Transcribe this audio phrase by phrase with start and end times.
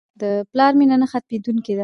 [0.21, 1.79] د پلار مینه نه ختمېدونکې ده.